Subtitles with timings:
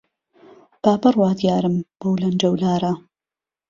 [0.83, 2.93] با بڕوات یارم بهو لهنجه و لاره